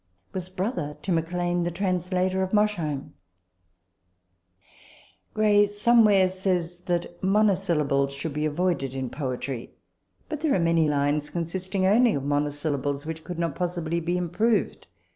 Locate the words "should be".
8.11-8.47